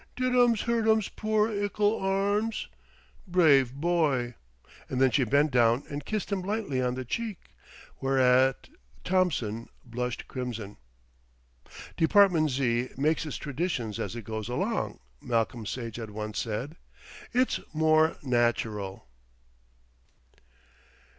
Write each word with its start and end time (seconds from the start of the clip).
"Did 0.15 0.35
'ums 0.35 0.63
hurt 0.63 0.87
'ums 0.87 1.09
poor 1.09 1.47
'ickle 1.51 1.99
arm. 2.03 2.51
Brave 3.27 3.71
boy!" 3.71 4.33
and 4.89 4.99
then 4.99 5.11
she 5.11 5.23
bent 5.25 5.51
down 5.51 5.83
and 5.91 6.03
kissed 6.03 6.31
him 6.31 6.41
lightly 6.41 6.81
on 6.81 6.95
the 6.95 7.05
cheek, 7.05 7.53
whereat 8.01 8.69
Thompson 9.03 9.69
blushed 9.85 10.27
crimson. 10.27 10.77
"Department 11.97 12.49
Z. 12.49 12.89
makes 12.97 13.27
its 13.27 13.37
traditions 13.37 13.99
as 13.99 14.15
it 14.15 14.23
goes 14.23 14.49
along," 14.49 15.01
Malcolm 15.21 15.67
Sage 15.67 15.97
had 15.97 16.09
once 16.09 16.39
said. 16.39 16.77
"It's 17.31 17.59
more 17.71 18.17
natural." 18.23 19.05